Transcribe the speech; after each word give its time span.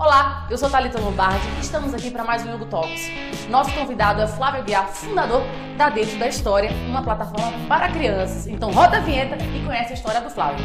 Olá, 0.00 0.46
eu 0.48 0.56
sou 0.56 0.70
Thalita 0.70 1.00
Lombardi 1.00 1.44
e 1.56 1.60
estamos 1.60 1.92
aqui 1.92 2.08
para 2.08 2.22
mais 2.22 2.46
um 2.46 2.52
Yogo 2.52 2.66
Talks. 2.66 3.10
Nosso 3.50 3.74
convidado 3.74 4.22
é 4.22 4.28
Flávio 4.28 4.60
Aguiar, 4.60 4.86
fundador 4.86 5.42
da 5.76 5.90
Dentro 5.90 6.16
da 6.20 6.28
História, 6.28 6.70
uma 6.86 7.02
plataforma 7.02 7.58
para 7.66 7.90
crianças. 7.90 8.46
Então 8.46 8.70
roda 8.70 8.98
a 8.98 9.00
vinheta 9.00 9.36
e 9.42 9.66
conhece 9.66 9.90
a 9.90 9.94
história 9.94 10.20
do 10.20 10.30
Flávio. 10.30 10.64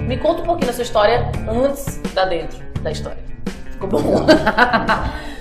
Me 0.00 0.18
conta 0.18 0.42
um 0.42 0.44
pouquinho 0.44 0.66
da 0.66 0.74
sua 0.74 0.82
história 0.82 1.32
antes 1.48 1.96
da 2.12 2.26
Dentro 2.26 2.62
da 2.82 2.90
História. 2.90 3.24
Ficou 3.72 3.88
bom? 3.88 4.26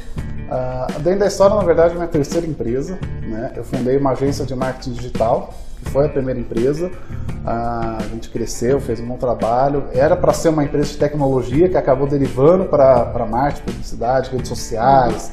Uh, 0.49 0.99
dentro 1.01 1.19
da 1.19 1.27
história, 1.27 1.55
na 1.55 1.63
verdade, 1.63 1.93
é 1.93 1.95
minha 1.95 2.07
terceira 2.07 2.45
empresa. 2.45 2.97
Né? 3.21 3.53
Eu 3.55 3.63
fundei 3.63 3.97
uma 3.97 4.11
agência 4.11 4.45
de 4.45 4.55
marketing 4.55 4.93
digital, 4.93 5.53
que 5.83 5.89
foi 5.89 6.05
a 6.05 6.09
primeira 6.09 6.39
empresa. 6.39 6.87
Uh, 6.87 7.97
a 7.99 8.07
gente 8.11 8.29
cresceu, 8.29 8.79
fez 8.79 8.99
um 8.99 9.07
bom 9.07 9.17
trabalho. 9.17 9.85
Era 9.93 10.15
para 10.15 10.33
ser 10.33 10.49
uma 10.49 10.63
empresa 10.63 10.89
de 10.91 10.97
tecnologia 10.97 11.69
que 11.69 11.77
acabou 11.77 12.07
derivando 12.07 12.65
para 12.65 13.25
marketing, 13.29 13.63
publicidade, 13.65 14.29
redes 14.31 14.47
sociais. 14.47 15.31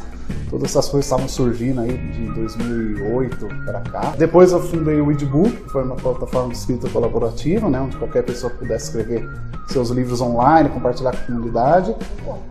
Todas 0.48 0.70
essas 0.70 0.88
coisas 0.88 1.06
estavam 1.06 1.28
surgindo 1.28 1.80
aí 1.80 1.96
de 1.96 2.26
2008 2.34 3.48
para 3.64 3.80
cá. 3.80 4.14
Depois 4.18 4.52
eu 4.52 4.60
fundei 4.60 5.00
o 5.00 5.10
Edbook, 5.10 5.50
que 5.50 5.70
foi 5.70 5.84
uma 5.84 5.96
plataforma 5.96 6.50
de 6.50 6.56
escrita 6.56 6.88
colaborativa, 6.88 7.68
né, 7.68 7.80
onde 7.80 7.96
qualquer 7.96 8.22
pessoa 8.24 8.52
pudesse 8.52 8.86
escrever 8.86 9.28
seus 9.68 9.90
livros 9.90 10.20
online, 10.20 10.68
compartilhar 10.68 11.12
com 11.12 11.18
a 11.18 11.26
comunidade. 11.26 11.94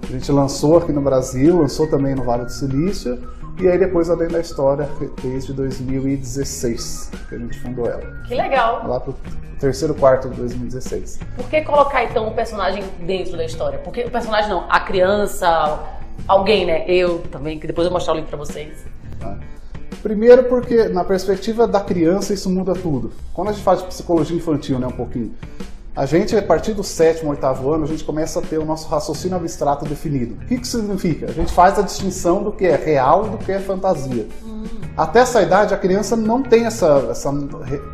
A 0.04 0.12
gente 0.12 0.32
lançou 0.32 0.78
aqui 0.78 0.92
no 0.92 1.02
Brasil, 1.02 1.60
lançou 1.60 1.88
também 1.88 2.16
no 2.16 2.24
Vale 2.24 2.46
do 2.46 2.52
Silício. 2.52 3.20
E 3.60 3.68
aí 3.68 3.78
depois, 3.78 4.10
além 4.10 4.30
da 4.30 4.40
história, 4.40 4.90
desde 5.22 5.52
2016 5.52 7.12
que 7.28 7.36
a 7.36 7.38
gente 7.38 7.60
fundou 7.60 7.88
ela. 7.88 8.02
Que 8.26 8.34
legal! 8.34 8.88
Lá 8.88 9.02
pro 9.02 9.14
terceiro 9.60 9.94
quarto 9.94 10.30
de 10.30 10.38
2016. 10.38 11.20
Por 11.36 11.50
que 11.50 11.62
colocar 11.62 12.06
então 12.06 12.30
o 12.30 12.32
personagem 12.32 12.84
dentro 13.02 13.36
da 13.36 13.44
história? 13.44 13.78
Porque 13.80 14.04
o 14.04 14.10
personagem 14.10 14.50
não, 14.50 14.66
a 14.70 14.80
criança, 14.80 15.78
alguém, 16.28 16.66
né? 16.66 16.86
Eu 16.88 17.20
também, 17.32 17.60
que 17.60 17.68
depois 17.68 17.86
eu 17.86 17.92
vou 17.92 17.98
mostrar 17.98 18.14
o 18.14 18.18
link 18.18 18.28
para 18.28 18.38
vocês. 18.38 18.86
Tá. 19.20 19.38
Primeiro 20.02 20.44
porque 20.46 20.88
na 20.88 21.04
perspectiva 21.04 21.68
da 21.68 21.82
criança 21.82 22.34
isso 22.34 22.50
muda 22.50 22.74
tudo. 22.74 23.12
Quando 23.34 23.50
a 23.50 23.52
gente 23.52 23.64
fala 23.64 23.78
de 23.78 23.86
psicologia 23.86 24.38
infantil, 24.38 24.80
né, 24.80 24.88
um 24.88 24.92
pouquinho, 24.92 25.34
a 25.96 26.06
gente, 26.06 26.36
a 26.36 26.42
partir 26.42 26.74
do 26.74 26.84
sétimo, 26.84 27.32
oitavo 27.32 27.74
ano, 27.74 27.84
a 27.84 27.88
gente 27.88 28.06
começa 28.06 28.40
a 28.40 28.42
ter 28.42 28.58
o 28.58 28.64
nosso 28.64 28.88
raciocínio 28.88 29.36
abstrato 29.36 29.84
definido. 29.84 30.36
O 30.36 30.46
que 30.46 30.56
isso 30.56 30.80
significa? 30.80 31.26
A 31.26 31.34
gente 31.34 31.52
faz 31.52 31.78
a 31.78 31.82
distinção 31.82 32.42
do 32.42 32.54
que 32.54 32.66
é 32.66 32.76
real 32.76 33.28
e 33.28 33.30
do 33.32 33.38
que 33.38 33.52
é 33.52 33.60
fantasia. 33.60 34.26
Hum. 34.46 34.64
Até 35.00 35.20
essa 35.20 35.42
idade, 35.42 35.74
a 35.74 35.78
criança 35.78 36.18
não 36.18 36.44
tem 36.44 36.66
essa, 36.66 37.08
essa 37.10 37.32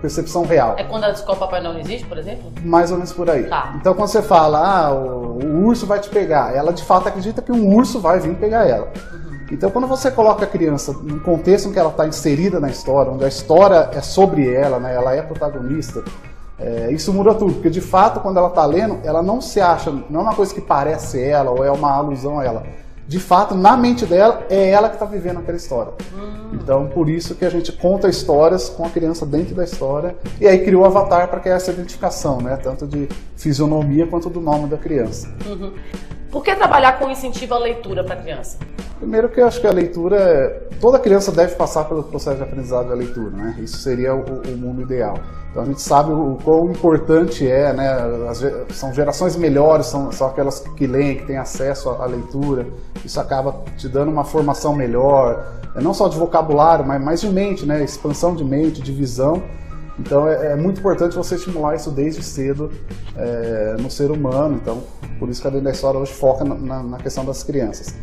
percepção 0.02 0.44
real. 0.44 0.74
É 0.76 0.84
quando 0.84 1.04
ela 1.04 1.14
descobre 1.14 1.38
que 1.38 1.44
o 1.44 1.48
Papai 1.48 1.62
não 1.62 1.78
existe, 1.78 2.08
por 2.08 2.18
exemplo? 2.18 2.52
Mais 2.64 2.90
ou 2.90 2.98
menos 2.98 3.14
por 3.14 3.30
aí. 3.30 3.44
Tá. 3.44 3.76
Então, 3.76 3.94
quando 3.94 4.08
você 4.08 4.24
fala, 4.24 4.58
ah, 4.58 4.92
o, 4.92 5.38
o, 5.38 5.66
urso 5.68 5.86
vai 5.86 6.00
te 6.00 6.10
pegar, 6.10 6.56
ela 6.56 6.74
de 6.74 6.84
fato 6.84 7.08
acredita 7.08 7.44
que 7.44 7.52
um 7.52 7.76
urso 7.76 8.00
vai 8.00 8.20
vir 8.20 8.36
pegar 8.38 8.68
ela. 8.68 8.88
Uhum. 9.14 9.46
Então, 9.52 9.70
quando 9.70 9.86
você 9.86 10.10
coloca 10.10 10.46
a 10.46 10.48
criança 10.48 10.94
num 10.94 11.20
contexto 11.20 11.70
em 11.70 11.72
que 11.72 11.78
ela 11.78 11.92
está 11.92 12.08
inserida 12.08 12.60
na 12.60 12.70
história, 12.70 13.12
onde 13.12 13.24
a 13.24 13.28
história 13.28 13.88
é 13.94 14.02
sobre 14.02 14.52
ela, 14.52 14.80
né, 14.80 14.96
ela 14.96 15.14
é 15.14 15.22
protagonista, 15.22 16.04
é, 16.58 16.92
isso 16.92 17.14
muda 17.14 17.36
tudo, 17.36 17.54
porque 17.54 17.70
de 17.70 17.82
fato, 17.82 18.20
quando 18.20 18.38
ela 18.38 18.48
está 18.48 18.66
lendo, 18.66 19.00
ela 19.04 19.22
não 19.22 19.40
se 19.42 19.62
acha, 19.62 19.92
não 20.10 20.22
é 20.22 20.24
uma 20.24 20.34
coisa 20.34 20.52
que 20.52 20.62
parece 20.62 21.22
ela 21.22 21.52
ou 21.52 21.64
é 21.64 21.70
uma 21.70 21.92
alusão 21.92 22.40
a 22.40 22.46
ela. 22.46 22.64
De 23.08 23.20
fato, 23.20 23.54
na 23.54 23.78
mente 23.78 24.06
dela, 24.06 24.46
é 24.50 24.70
ela 24.70 24.90
que 24.90 24.96
está 24.96 25.06
vivendo 25.06 25.40
aquela 25.40 25.58
história. 25.58 25.94
Hum. 26.18 26.50
Então, 26.54 26.88
por 26.88 27.08
isso 27.08 27.36
que 27.36 27.46
a 27.46 27.50
gente 27.50 27.72
conta 27.72 28.08
histórias 28.10 28.68
com 28.70 28.86
a 28.86 28.90
criança 28.90 29.26
dentro 29.26 29.54
da 29.54 29.64
história 29.64 30.16
e 30.40 30.48
aí 30.48 30.64
criou 30.64 30.84
o 30.84 30.86
avatar 30.86 31.28
para 31.28 31.40
que 31.40 31.50
essa 31.50 31.72
identificação, 31.72 32.42
né? 32.42 32.58
Tanto 32.58 32.88
de 32.88 33.08
fisionomia 33.36 34.08
quanto 34.08 34.30
do 34.30 34.42
nome 34.42 34.68
da 34.68 34.78
criança. 34.78 35.32
Uhum. 35.46 35.74
Por 36.36 36.44
que 36.44 36.54
trabalhar 36.54 37.00
com 37.00 37.10
incentivo 37.10 37.54
à 37.54 37.60
leitura 37.60 38.04
para 38.04 38.16
a 38.16 38.18
criança? 38.18 38.58
Primeiro 38.98 39.30
que 39.30 39.40
eu 39.40 39.48
acho 39.48 39.62
que 39.62 39.68
a 39.68 39.72
leitura, 39.72 40.18
é, 40.18 40.48
toda 40.82 41.00
criança 41.00 41.32
deve 41.32 41.56
passar 41.56 41.86
pelo 41.86 42.04
processo 42.04 42.36
de 42.36 42.44
aprendizado 42.44 42.90
da 42.90 42.94
leitura, 42.94 43.30
né? 43.30 43.56
Isso 43.60 43.78
seria 43.78 44.14
o, 44.14 44.42
o 44.42 44.58
mundo 44.58 44.82
ideal. 44.82 45.18
Então 45.50 45.64
a 45.64 45.66
gente 45.66 45.82
sabe 45.82 46.12
o 46.12 46.38
quão 46.44 46.70
importante 46.72 47.50
é, 47.50 47.72
né? 47.72 47.88
As, 48.28 48.44
são 48.76 48.94
gerações 48.94 49.38
melhores, 49.38 49.86
são, 49.86 50.12
são 50.12 50.28
aquelas 50.28 50.60
que 50.60 50.86
leem, 50.86 51.20
que 51.20 51.26
têm 51.26 51.38
acesso 51.38 51.90
à, 51.90 52.04
à 52.04 52.06
leitura. 52.06 52.68
Isso 53.06 53.18
acaba 53.18 53.64
te 53.78 53.88
dando 53.88 54.12
uma 54.12 54.26
formação 54.26 54.76
melhor, 54.76 55.42
é 55.74 55.80
não 55.80 55.94
só 55.94 56.10
de 56.10 56.18
vocabulário, 56.18 56.86
mas 56.86 57.02
mais 57.02 57.22
de 57.22 57.30
mente, 57.30 57.66
né? 57.66 57.82
Expansão 57.82 58.36
de 58.36 58.44
mente, 58.44 58.82
de 58.82 58.92
visão. 58.92 59.42
Então 60.00 60.28
é, 60.28 60.52
é, 60.52 60.56
muito 60.56 60.80
importante 60.80 61.16
você 61.16 61.36
estimular 61.36 61.76
isso 61.76 61.90
desde 61.90 62.22
cedo 62.22 62.72
é, 63.16 63.76
no 63.80 63.90
ser 63.90 64.12
humano. 64.12 64.60
Então, 64.62 64.84
por 65.20 65.30
isso 65.30 65.42
que 65.42 65.48
a 65.48 65.50
Dentro 65.50 65.66
da 65.66 65.72
História 65.72 66.00
hoje 66.00 66.14
foca 66.14 66.44
na, 66.44 66.84
na 66.84 66.98
questão 66.98 67.24
das 67.24 67.44
crianças. 67.44 67.96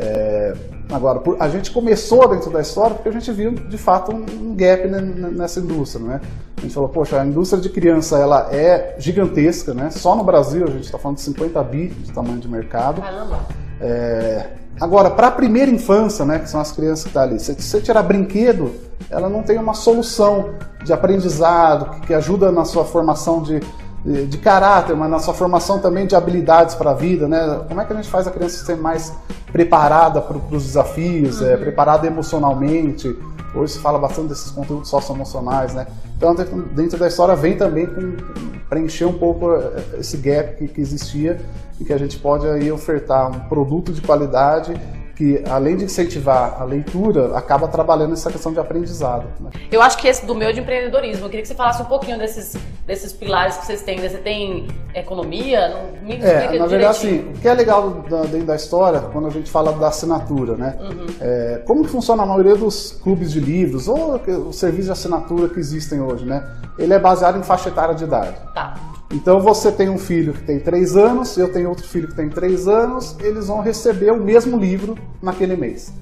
É, 0.00 0.54
agora, 0.92 1.18
por, 1.18 1.36
a 1.40 1.48
gente 1.48 1.72
começou 1.72 2.28
dentro 2.28 2.50
da 2.50 2.60
história 2.60 2.94
porque 2.94 3.08
a 3.08 3.12
gente 3.12 3.32
viu 3.32 3.50
de 3.50 3.76
fato 3.76 4.12
um, 4.12 4.50
um 4.50 4.54
gap 4.54 4.86
nessa 4.86 5.58
indústria, 5.58 6.04
né? 6.04 6.20
A 6.56 6.60
gente 6.60 6.72
falou, 6.72 6.88
poxa, 6.88 7.20
a 7.20 7.26
indústria 7.26 7.60
de 7.60 7.68
criança 7.68 8.18
ela 8.18 8.48
é 8.52 8.94
gigantesca, 8.98 9.74
né? 9.74 9.90
Só 9.90 10.14
no 10.14 10.22
Brasil 10.22 10.64
a 10.64 10.70
gente 10.70 10.84
está 10.84 10.98
falando 10.98 11.16
de 11.16 11.22
50 11.22 11.62
bi 11.64 11.88
de 11.88 12.12
tamanho 12.12 12.38
de 12.38 12.48
mercado. 12.48 13.00
Caramba! 13.00 13.67
É, 13.80 14.46
agora, 14.80 15.10
para 15.10 15.28
a 15.28 15.30
primeira 15.30 15.70
infância, 15.70 16.24
né, 16.24 16.38
que 16.38 16.48
são 16.48 16.60
as 16.60 16.72
crianças 16.72 17.04
que 17.04 17.10
estão 17.10 17.22
tá 17.22 17.28
ali, 17.28 17.38
se 17.38 17.54
você 17.54 17.80
tirar 17.80 18.02
brinquedo, 18.02 18.72
ela 19.10 19.28
não 19.28 19.42
tem 19.42 19.58
uma 19.58 19.74
solução 19.74 20.50
de 20.84 20.92
aprendizado 20.92 22.00
que, 22.00 22.14
ajuda 22.14 22.50
na 22.50 22.64
sua 22.64 22.84
formação 22.84 23.42
de, 23.42 23.60
de, 24.04 24.26
de, 24.26 24.38
caráter, 24.38 24.96
mas 24.96 25.10
na 25.10 25.18
sua 25.18 25.34
formação 25.34 25.78
também 25.78 26.06
de 26.06 26.14
habilidades 26.14 26.74
para 26.74 26.90
a 26.90 26.94
vida, 26.94 27.28
né? 27.28 27.60
Como 27.68 27.80
é 27.80 27.84
que 27.84 27.92
a 27.92 27.96
gente 27.96 28.08
faz 28.08 28.26
a 28.26 28.30
criança 28.30 28.64
ser 28.64 28.76
mais 28.76 29.12
preparada 29.52 30.20
para 30.20 30.36
os 30.36 30.64
desafios, 30.64 31.40
é, 31.40 31.46
uhum. 31.46 31.52
é, 31.52 31.56
preparada 31.56 32.06
emocionalmente? 32.06 33.16
Hoje 33.54 33.74
se 33.74 33.78
fala 33.78 33.98
bastante 33.98 34.28
desses 34.28 34.50
conteúdos 34.50 34.88
socioemocionais, 34.88 35.74
né? 35.74 35.86
Então, 36.16 36.34
dentro 36.34 36.98
da 36.98 37.08
história 37.08 37.34
vem 37.34 37.56
também 37.56 37.86
com, 37.86 38.16
preencher 38.68 39.06
um 39.06 39.16
pouco 39.16 39.54
é, 39.54 40.00
esse 40.00 40.16
gap 40.18 40.56
que, 40.56 40.68
que 40.68 40.80
existia 40.80 41.40
e 41.80 41.84
que 41.84 41.92
a 41.92 41.98
gente 41.98 42.18
pode 42.18 42.46
aí 42.46 42.70
ofertar 42.70 43.30
um 43.30 43.48
produto 43.48 43.92
de 43.92 44.00
qualidade 44.02 44.74
que 45.18 45.42
além 45.50 45.76
de 45.76 45.82
incentivar 45.82 46.62
a 46.62 46.64
leitura, 46.64 47.36
acaba 47.36 47.66
trabalhando 47.66 48.12
essa 48.12 48.30
questão 48.30 48.52
de 48.52 48.60
aprendizado. 48.60 49.26
Né? 49.40 49.50
Eu 49.68 49.82
acho 49.82 49.98
que 49.98 50.06
esse 50.06 50.24
do 50.24 50.32
meu 50.32 50.52
de 50.52 50.60
empreendedorismo, 50.60 51.24
eu 51.24 51.28
queria 51.28 51.42
que 51.42 51.48
você 51.48 51.56
falasse 51.56 51.82
um 51.82 51.86
pouquinho 51.86 52.16
desses, 52.16 52.56
desses 52.86 53.12
pilares 53.12 53.56
que 53.56 53.66
vocês 53.66 53.82
têm. 53.82 53.98
Você 53.98 54.18
tem 54.18 54.68
economia? 54.94 55.70
Não, 55.70 56.06
me 56.06 56.22
é, 56.22 56.56
na 56.56 56.66
verdade, 56.66 56.84
assim, 56.84 57.18
o 57.30 57.32
que 57.32 57.48
é 57.48 57.52
legal 57.52 57.90
da, 58.08 58.22
dentro 58.22 58.46
da 58.46 58.54
história, 58.54 59.00
quando 59.00 59.26
a 59.26 59.30
gente 59.30 59.50
fala 59.50 59.72
da 59.72 59.88
assinatura, 59.88 60.56
né? 60.56 60.78
Uhum. 60.80 61.06
É, 61.20 61.62
como 61.66 61.82
que 61.82 61.90
funciona 61.90 62.22
a 62.22 62.26
maioria 62.26 62.54
dos 62.54 62.92
clubes 63.02 63.32
de 63.32 63.40
livros 63.40 63.88
ou 63.88 64.22
os 64.48 64.56
serviços 64.56 64.86
de 64.86 64.92
assinatura 64.92 65.48
que 65.48 65.58
existem 65.58 66.00
hoje, 66.00 66.24
né? 66.24 66.48
Ele 66.78 66.94
é 66.94 66.98
baseado 66.98 67.36
em 67.36 67.42
faixa 67.42 67.70
etária 67.70 67.92
de 67.92 68.04
idade. 68.04 68.36
Tá. 68.54 68.76
Então 69.10 69.40
você 69.40 69.72
tem 69.72 69.88
um 69.88 69.96
filho 69.96 70.34
que 70.34 70.42
tem 70.42 70.60
três 70.60 70.96
anos, 70.96 71.36
eu 71.38 71.50
tenho 71.50 71.68
outro 71.70 71.86
filho 71.86 72.08
que 72.08 72.14
tem 72.14 72.28
três 72.28 72.68
anos, 72.68 73.16
eles 73.20 73.46
vão 73.46 73.60
receber 73.60 74.10
o 74.10 74.16
mesmo 74.16 74.58
livro 74.58 74.98
naquele 75.22 75.56
mês. 75.56 75.92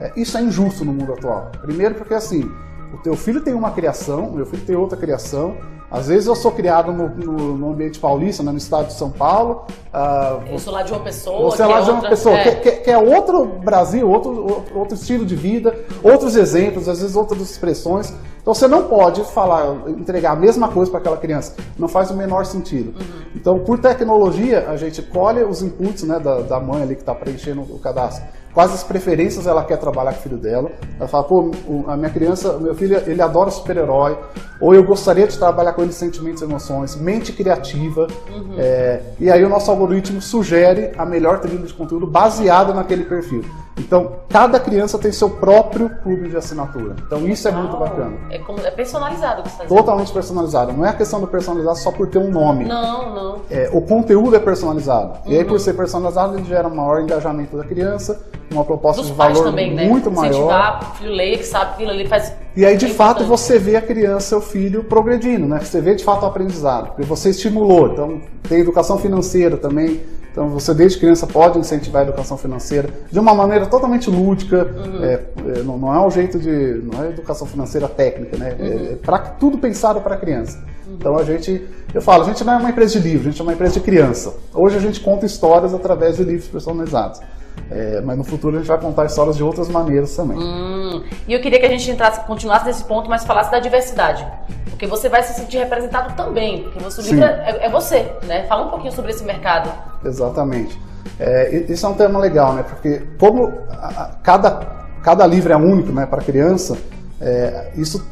É, 0.00 0.12
isso 0.16 0.38
é 0.38 0.42
injusto 0.42 0.84
no 0.84 0.92
mundo 0.92 1.12
atual. 1.12 1.50
Primeiro 1.60 1.96
porque 1.96 2.14
assim, 2.14 2.48
o 2.94 2.98
teu 2.98 3.16
filho 3.16 3.40
tem 3.40 3.52
uma 3.52 3.72
criação, 3.72 4.28
o 4.28 4.34
meu 4.34 4.46
filho 4.46 4.64
tem 4.64 4.76
outra 4.76 4.96
criação. 4.96 5.56
Às 5.90 6.08
vezes 6.08 6.26
eu 6.26 6.34
sou 6.34 6.50
criado 6.50 6.90
no, 6.90 7.08
no, 7.08 7.56
no 7.58 7.72
ambiente 7.72 7.98
paulista, 7.98 8.42
né, 8.42 8.50
no 8.50 8.56
estado 8.56 8.86
de 8.86 8.94
São 8.94 9.10
Paulo. 9.10 9.66
Uh, 9.92 10.52
eu 10.52 10.58
sou 10.58 10.72
lá 10.72 10.82
de 10.82 10.90
uma 10.90 11.02
pessoa. 11.02 11.50
Você 11.50 11.62
é 11.62 11.66
lá 11.66 11.80
de 11.80 11.90
uma 11.90 11.96
outra, 11.96 12.10
pessoa, 12.10 12.34
é. 12.34 12.54
Que, 12.54 12.70
que, 12.70 12.90
é 12.90 12.96
outro 12.96 13.44
Brasil, 13.44 14.08
outro, 14.08 14.64
outro 14.74 14.94
estilo 14.94 15.26
de 15.26 15.36
vida, 15.36 15.78
outros 16.02 16.34
exemplos, 16.34 16.88
às 16.88 17.00
vezes 17.00 17.14
outras 17.14 17.42
expressões. 17.42 18.14
Então 18.42 18.52
você 18.52 18.66
não 18.66 18.88
pode 18.88 19.22
falar, 19.32 19.88
entregar 19.88 20.32
a 20.32 20.36
mesma 20.36 20.68
coisa 20.68 20.90
para 20.90 21.00
aquela 21.00 21.16
criança. 21.16 21.54
Não 21.78 21.88
faz 21.88 22.10
o 22.10 22.16
menor 22.16 22.44
sentido. 22.44 22.88
Uhum. 22.98 23.22
Então, 23.36 23.58
por 23.60 23.78
tecnologia, 23.78 24.68
a 24.68 24.76
gente 24.76 25.00
colhe 25.00 25.42
os 25.44 25.62
inputs 25.62 26.02
né, 26.02 26.18
da, 26.18 26.40
da 26.40 26.60
mãe 26.60 26.82
ali 26.82 26.96
que 26.96 27.02
está 27.02 27.14
preenchendo 27.14 27.62
o 27.62 27.78
cadastro 27.78 28.24
quais 28.52 28.72
as 28.72 28.84
preferências 28.84 29.46
ela 29.46 29.64
quer 29.64 29.78
trabalhar 29.78 30.12
com 30.12 30.20
o 30.20 30.22
filho 30.22 30.36
dela. 30.36 30.70
Ela 30.98 31.08
fala, 31.08 31.24
pô, 31.24 31.50
a 31.86 31.96
minha 31.96 32.10
criança, 32.10 32.56
o 32.56 32.60
meu 32.60 32.74
filho, 32.74 32.96
ele 33.06 33.20
adora 33.20 33.50
super-herói, 33.50 34.18
ou 34.60 34.74
eu 34.74 34.84
gostaria 34.84 35.26
de 35.26 35.38
trabalhar 35.38 35.72
com 35.72 35.82
ele 35.82 35.92
sentimentos 35.92 36.42
e 36.42 36.44
emoções, 36.44 36.94
mente 36.96 37.32
criativa. 37.32 38.06
Uhum. 38.30 38.54
É, 38.58 39.00
e 39.18 39.30
aí 39.30 39.42
o 39.44 39.48
nosso 39.48 39.70
algoritmo 39.70 40.20
sugere 40.20 40.92
a 40.96 41.04
melhor 41.04 41.40
trilha 41.40 41.66
de 41.66 41.74
conteúdo 41.74 42.06
baseada 42.06 42.72
naquele 42.72 43.04
perfil. 43.04 43.42
Então, 43.82 44.12
cada 44.28 44.58
criança 44.58 44.98
tem 44.98 45.12
seu 45.12 45.28
próprio 45.28 45.90
clube 46.02 46.28
de 46.28 46.36
assinatura. 46.36 46.94
Então, 47.06 47.26
isso 47.26 47.46
é 47.48 47.50
muito 47.50 47.76
bacana. 47.76 48.16
É, 48.30 48.38
como, 48.38 48.60
é 48.60 48.70
personalizado 48.70 49.42
que 49.42 49.50
você 49.50 49.62
está 49.62 49.74
Totalmente 49.74 50.12
personalizado. 50.12 50.72
Não 50.72 50.86
é 50.86 50.90
a 50.90 50.94
questão 50.94 51.20
do 51.20 51.26
personalizado 51.26 51.78
só 51.78 51.90
por 51.90 52.08
ter 52.08 52.18
um 52.18 52.30
nome. 52.30 52.64
Não, 52.64 53.14
não. 53.14 53.40
É, 53.50 53.68
o 53.72 53.82
conteúdo 53.82 54.36
é 54.36 54.38
personalizado. 54.38 55.18
Uhum. 55.26 55.32
E 55.32 55.38
aí, 55.38 55.44
por 55.44 55.54
uhum. 55.54 55.58
ser 55.58 55.74
personalizado, 55.74 56.36
ele 56.36 56.44
gera 56.44 56.68
maior 56.68 57.02
engajamento 57.02 57.56
da 57.56 57.64
criança 57.64 58.20
uma 58.52 58.64
proposta 58.64 59.00
Dos 59.00 59.10
de 59.10 59.16
pais 59.16 59.36
valor 59.36 59.50
também, 59.50 59.74
né? 59.74 59.86
muito 59.86 60.10
maior. 60.10 60.30
Incentivar 60.30 60.82
o 60.82 60.96
filho 60.96 61.12
leia, 61.12 61.38
que 61.38 61.44
sabe 61.44 61.72
aquilo 61.72 61.90
ali 61.90 62.06
faz. 62.06 62.34
E 62.54 62.64
aí, 62.64 62.76
de 62.76 62.86
é 62.86 62.88
fato, 62.90 63.24
você 63.24 63.58
vê 63.58 63.76
a 63.76 63.82
criança, 63.82 64.28
seu 64.28 64.40
filho, 64.40 64.84
progredindo, 64.84 65.46
né? 65.46 65.60
Você 65.60 65.80
vê, 65.80 65.94
de 65.94 66.04
fato, 66.04 66.24
o 66.24 66.26
aprendizado. 66.26 66.88
Porque 66.88 67.02
você 67.02 67.30
estimulou. 67.30 67.88
Então, 67.88 68.20
tem 68.48 68.60
educação 68.60 68.98
financeira 68.98 69.56
também. 69.56 70.00
Então, 70.32 70.48
você, 70.48 70.72
desde 70.72 70.98
criança, 70.98 71.26
pode 71.26 71.58
incentivar 71.58 72.02
a 72.02 72.04
educação 72.06 72.38
financeira 72.38 72.88
de 73.10 73.18
uma 73.18 73.34
maneira 73.34 73.66
totalmente 73.66 74.10
lúdica. 74.10 74.64
Uhum. 74.64 75.04
É, 75.04 75.20
é, 75.58 75.62
não, 75.62 75.76
não 75.76 75.94
é 75.94 76.06
um 76.06 76.10
jeito 76.10 76.38
de... 76.38 76.82
Não 76.90 77.04
é 77.04 77.10
educação 77.10 77.46
financeira 77.46 77.86
técnica, 77.86 78.38
né? 78.38 78.56
É, 78.58 78.92
é 78.92 78.96
pra, 78.96 79.18
tudo 79.18 79.58
pensado 79.58 80.00
para 80.00 80.14
a 80.14 80.18
criança. 80.18 80.58
Uhum. 80.86 80.94
Então, 80.94 81.18
a 81.18 81.22
gente... 81.22 81.68
Eu 81.92 82.00
falo, 82.00 82.22
a 82.22 82.26
gente 82.26 82.42
não 82.42 82.54
é 82.54 82.56
uma 82.56 82.70
empresa 82.70 82.98
de 82.98 83.06
livro, 83.06 83.28
a 83.28 83.30
gente 83.30 83.40
é 83.40 83.44
uma 83.44 83.52
empresa 83.52 83.74
de 83.74 83.80
criança. 83.80 84.34
Hoje, 84.54 84.78
a 84.78 84.80
gente 84.80 85.00
conta 85.00 85.26
histórias 85.26 85.74
através 85.74 86.16
de 86.16 86.24
livros 86.24 86.48
personalizados. 86.48 87.20
É, 87.70 88.00
mas 88.02 88.18
no 88.18 88.24
futuro 88.24 88.56
a 88.56 88.58
gente 88.58 88.68
vai 88.68 88.78
contar 88.78 89.06
histórias 89.06 89.36
de 89.36 89.42
outras 89.42 89.68
maneiras 89.68 90.14
também. 90.14 90.36
Hum, 90.38 91.02
e 91.26 91.32
eu 91.32 91.40
queria 91.40 91.58
que 91.58 91.64
a 91.64 91.70
gente 91.70 91.90
entrasse, 91.90 92.20
continuasse 92.26 92.66
nesse 92.66 92.84
ponto, 92.84 93.08
mas 93.08 93.24
falasse 93.24 93.50
da 93.50 93.58
diversidade. 93.58 94.26
Porque 94.68 94.86
você 94.86 95.08
vai 95.08 95.22
se 95.22 95.32
sentir 95.34 95.58
representado 95.58 96.14
também. 96.14 96.64
Porque 96.64 96.80
você, 96.80 97.00
Sim. 97.02 97.10
livro 97.14 97.24
é, 97.24 97.66
é 97.66 97.70
você, 97.70 98.12
né? 98.24 98.44
Fala 98.44 98.66
um 98.66 98.68
pouquinho 98.68 98.92
sobre 98.92 99.10
esse 99.12 99.24
mercado. 99.24 99.70
Exatamente. 100.04 100.78
É, 101.18 101.64
isso 101.68 101.86
é 101.86 101.88
um 101.88 101.94
tema 101.94 102.18
legal, 102.18 102.52
né? 102.52 102.62
Porque 102.62 103.02
como 103.18 103.52
a- 103.70 104.10
cada, 104.22 104.60
cada 105.02 105.26
livro 105.26 105.52
é 105.52 105.56
único 105.56 105.92
né, 105.92 106.04
para 106.04 106.20
a 106.20 106.24
criança, 106.24 106.76
é, 107.20 107.70
isso 107.76 108.04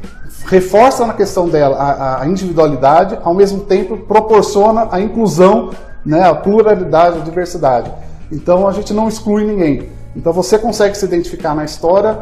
reforça 0.46 1.04
na 1.06 1.12
questão 1.12 1.48
dela 1.48 1.76
a, 1.76 2.22
a 2.22 2.26
individualidade, 2.26 3.18
ao 3.22 3.34
mesmo 3.34 3.60
tempo 3.60 3.96
proporciona 3.98 4.88
a 4.90 5.00
inclusão, 5.00 5.70
né, 6.04 6.22
a 6.22 6.34
pluralidade, 6.34 7.18
a 7.18 7.20
diversidade. 7.20 7.92
Então 8.30 8.68
a 8.68 8.72
gente 8.72 8.92
não 8.92 9.08
exclui 9.08 9.44
ninguém. 9.44 9.88
Então 10.14 10.32
você 10.32 10.58
consegue 10.58 10.96
se 10.96 11.04
identificar 11.04 11.54
na 11.54 11.64
história 11.64 12.20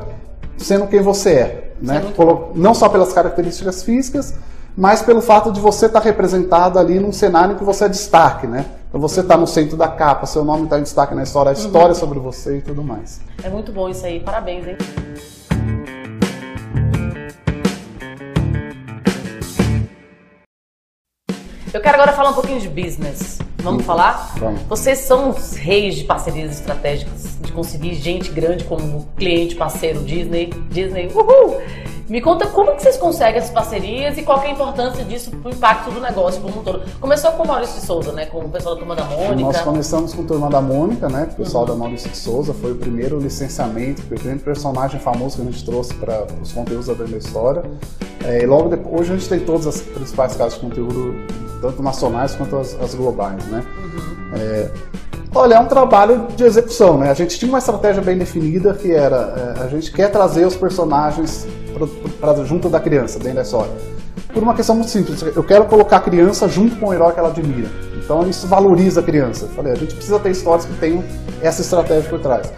sendo 0.57 0.87
quem 0.87 1.01
você 1.01 1.31
é, 1.31 1.73
né? 1.81 2.03
Não 2.55 2.75
só 2.75 2.89
pelas 2.89 3.13
características 3.13 3.83
físicas, 3.83 4.35
mas 4.77 5.03
pelo 5.03 5.21
fato 5.21 5.53
de 5.53 5.61
você 5.61 5.87
estar 5.87 6.01
representado 6.01 6.79
ali 6.79 6.99
num 6.99 7.13
cenário 7.13 7.55
em 7.55 7.59
que 7.59 7.65
você 7.65 7.85
é 7.85 7.89
destaque, 7.89 8.47
né? 8.47 8.65
Então 8.89 9.01
você 9.01 9.21
está 9.21 9.37
no 9.37 9.47
centro 9.47 9.77
da 9.77 9.89
capa, 9.89 10.25
seu 10.27 10.45
nome 10.45 10.65
está 10.65 10.79
em 10.79 10.83
destaque 10.83 11.15
na 11.15 11.23
história, 11.23 11.51
a 11.51 11.53
história 11.53 11.95
sobre 11.95 12.19
você 12.19 12.59
e 12.59 12.63
tudo 12.63 12.83
mais. 12.83 13.21
É 13.43 13.49
muito 13.51 13.71
bom 13.71 13.89
isso 13.89 14.05
aí, 14.07 14.21
parabéns, 14.21 14.67
hein? 14.67 14.77
Eu 21.73 21.83
quero 21.83 21.95
agora 21.97 22.13
falar 22.13 22.31
um 22.31 22.35
pouquinho 22.35 22.61
de 22.61 22.69
business. 22.69 23.39
Vamos 23.63 23.85
falar? 23.85 24.35
Vamos. 24.39 24.63
Vocês 24.63 24.99
são 24.99 25.31
os 25.31 25.53
reis 25.55 25.97
de 25.97 26.05
parcerias 26.05 26.53
estratégicas, 26.53 27.37
de 27.41 27.53
conseguir 27.53 27.95
gente 27.95 28.31
grande 28.31 28.65
como 28.65 29.07
cliente, 29.17 29.55
parceiro, 29.57 30.01
Disney, 30.01 30.51
Disney, 30.71 31.11
uhul! 31.15 31.61
Me 32.09 32.23
conta 32.23 32.47
como 32.47 32.75
que 32.75 32.83
vocês 32.83 32.97
conseguem 32.97 33.37
essas 33.37 33.51
parcerias 33.51 34.17
e 34.17 34.23
qual 34.23 34.41
que 34.41 34.47
é 34.47 34.51
a 34.51 34.53
importância 34.53 35.05
disso 35.05 35.31
pro 35.31 35.51
impacto 35.51 35.91
do 35.91 36.01
negócio 36.01 36.41
como 36.41 36.61
um 36.61 36.65
todo. 36.65 36.83
Começou 36.99 37.33
com 37.33 37.43
o 37.43 37.47
Maurício 37.47 37.79
de 37.79 37.87
Souza, 37.87 38.13
né? 38.13 38.25
Com 38.25 38.39
o 38.39 38.49
pessoal 38.49 38.77
da 38.77 38.81
Turma 38.81 38.97
da 38.97 39.05
Mônica. 39.05 39.35
Nós 39.35 39.61
começamos 39.61 40.15
com 40.15 40.23
a 40.23 40.25
Turma 40.25 40.49
da 40.49 40.61
Mônica, 40.63 41.07
né? 41.11 41.29
O 41.31 41.35
pessoal 41.35 41.67
da 41.67 41.75
Maurício 41.75 42.09
de 42.09 42.17
Souza 42.17 42.55
foi 42.55 42.73
o 42.73 42.77
primeiro 42.77 43.21
licenciamento, 43.21 44.01
foi 44.03 44.17
o 44.17 44.21
primeiro 44.21 44.43
personagem 44.43 44.99
famoso 44.99 45.37
que 45.37 45.43
a 45.43 45.45
gente 45.45 45.63
trouxe 45.63 45.93
para 45.95 46.27
os 46.41 46.51
conteúdos 46.51 46.87
da 46.87 46.95
da 46.95 47.19
História. 47.19 47.63
É, 48.25 48.43
e 48.43 48.47
logo 48.47 48.71
depois, 48.71 49.03
hoje 49.03 49.13
a 49.13 49.17
gente 49.17 49.29
tem 49.29 49.41
todas 49.41 49.67
as 49.67 49.81
principais 49.83 50.35
casas 50.35 50.55
de 50.55 50.61
conteúdo, 50.61 51.15
tanto 51.61 51.83
nacionais 51.83 52.35
quanto 52.35 52.57
as, 52.57 52.77
as 52.81 52.95
globais, 52.95 53.45
né? 53.47 53.65
É, 54.35 54.71
olha, 55.35 55.55
é 55.55 55.61
um 55.61 55.67
trabalho 55.67 56.27
de 56.37 56.45
execução, 56.45 56.99
né? 56.99 57.11
A 57.11 57.15
gente 57.15 57.39
tinha 57.39 57.49
uma 57.49 57.59
estratégia 57.59 58.03
bem 58.03 58.19
definida 58.19 58.75
que 58.75 58.93
era 58.93 59.57
é, 59.59 59.63
a 59.63 59.69
gente 59.69 59.93
quer 59.93 60.11
trazer 60.11 60.47
os 60.47 60.57
personagens 60.57 61.47
para 62.21 62.45
junto 62.45 62.69
da 62.69 62.81
criança, 62.81 63.19
dentro 63.19 63.37
da 63.37 63.43
história. 63.43 63.73
Por 64.33 64.43
uma 64.43 64.55
questão 64.55 64.75
muito 64.75 64.91
simples, 64.91 65.23
eu 65.23 65.43
quero 65.43 65.65
colocar 65.65 65.97
a 65.97 66.01
criança 66.01 66.47
junto 66.49 66.77
com 66.77 66.89
o 66.89 66.95
herói 66.95 67.13
que 67.13 67.19
ela 67.19 67.31
admira. 67.31 67.69
Então 67.97 68.29
isso 68.29 68.47
valoriza 68.47 69.01
a 69.01 69.03
criança. 69.03 69.47
Falei, 69.55 69.73
a 69.73 69.77
gente 69.77 69.95
precisa 69.95 70.19
ter 70.19 70.31
histórias 70.31 70.65
que 70.65 70.75
tenham 70.75 71.03
essa 71.43 71.61
estratégia 71.61 72.09
por 72.09 72.21
trás. 72.21 72.53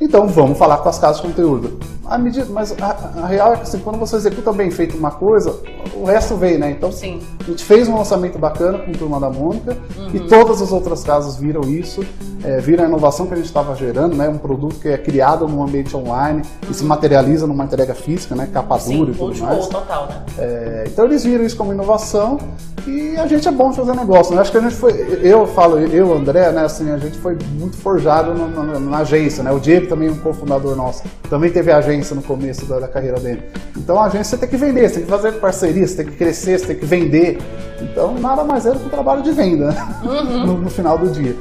Então 0.00 0.28
vamos 0.28 0.58
falar 0.58 0.78
com 0.78 0.88
as 0.88 0.98
casas 0.98 1.20
de 1.20 1.28
conteúdo. 1.28 1.78
A 2.08 2.18
medida, 2.18 2.46
mas 2.50 2.72
a, 2.80 2.96
a 3.22 3.26
real 3.26 3.52
é 3.52 3.56
que 3.56 3.62
assim, 3.62 3.78
quando 3.80 3.98
você 3.98 4.16
executa 4.16 4.52
bem 4.52 4.70
feito 4.70 4.96
uma 4.96 5.10
coisa, 5.10 5.54
o 5.94 6.04
resto 6.04 6.36
vem, 6.36 6.56
né? 6.58 6.70
Então 6.70 6.92
Sim. 6.92 7.20
a 7.40 7.44
gente 7.44 7.64
fez 7.64 7.88
um 7.88 7.96
lançamento 7.96 8.38
bacana 8.38 8.78
com 8.78 8.92
Turma 8.92 9.18
da 9.18 9.28
Mônica 9.30 9.76
e 10.14 10.20
todas 10.20 10.62
as 10.62 10.70
outras 10.72 11.02
casas 11.02 11.36
viram 11.36 11.62
isso, 11.62 12.04
é, 12.44 12.58
viram 12.58 12.84
a 12.84 12.86
inovação 12.86 13.26
que 13.26 13.34
a 13.34 13.36
gente 13.36 13.46
estava 13.46 13.74
gerando, 13.74 14.14
né? 14.14 14.28
Um 14.28 14.38
produto 14.38 14.76
que 14.76 14.88
é 14.88 14.96
criado 14.98 15.48
num 15.48 15.62
ambiente 15.62 15.96
online 15.96 16.42
e 16.70 16.74
se 16.74 16.84
materializa 16.84 17.46
numa 17.46 17.64
entrega 17.64 17.94
física, 17.94 18.34
né? 18.36 18.48
Capa 18.52 18.78
dura 18.78 19.10
e 19.10 19.14
tudo 19.14 19.38
mais. 19.40 19.66
total, 19.66 20.06
né? 20.06 20.22
É, 20.38 20.84
então 20.86 21.04
eles 21.06 21.24
viram 21.24 21.44
isso 21.44 21.56
como 21.56 21.72
inovação 21.72 22.38
e 22.86 23.16
a 23.16 23.26
gente 23.26 23.48
é 23.48 23.50
bom 23.50 23.70
de 23.70 23.76
fazer 23.76 23.96
negócio. 23.96 24.32
Né? 24.32 24.40
Acho 24.40 24.52
que 24.52 24.58
a 24.58 24.60
gente 24.60 24.76
foi, 24.76 24.92
eu 25.22 25.44
falo, 25.44 25.76
eu, 25.78 26.14
André, 26.14 26.52
né, 26.52 26.64
assim, 26.64 26.88
a 26.92 26.98
gente 26.98 27.18
foi 27.18 27.36
muito 27.58 27.76
forjado 27.78 28.32
na, 28.32 28.46
na- 28.46 28.78
na 28.78 28.98
agência, 28.98 29.42
né? 29.42 29.50
O 29.50 29.58
Diego 29.58 29.88
também 29.88 30.08
é 30.08 30.12
um 30.12 30.16
cofundador 30.18 30.76
nosso, 30.76 31.02
também 31.28 31.50
teve 31.50 31.72
agência 31.72 31.95
no 32.14 32.22
começo 32.22 32.66
da, 32.66 32.80
da 32.80 32.88
carreira 32.88 33.18
dele. 33.18 33.42
Então 33.76 33.98
a 33.98 34.06
agência 34.06 34.36
você 34.36 34.38
tem 34.38 34.48
que 34.48 34.56
vender, 34.56 34.88
você 34.88 34.94
tem 34.96 35.04
que 35.04 35.10
fazer 35.10 35.32
parceria, 35.32 35.86
você 35.86 35.96
tem 35.96 36.06
que 36.06 36.16
crescer, 36.16 36.58
você 36.58 36.66
tem 36.66 36.76
que 36.76 36.86
vender. 36.86 37.38
Então 37.80 38.14
nada 38.18 38.44
mais 38.44 38.66
é 38.66 38.72
do 38.72 38.80
que 38.80 38.86
um 38.86 38.90
trabalho 38.90 39.22
de 39.22 39.32
venda 39.32 39.72
né? 39.72 39.88
no, 40.46 40.58
no 40.58 40.70
final 40.70 40.98
do 40.98 41.08
dia. 41.08 41.34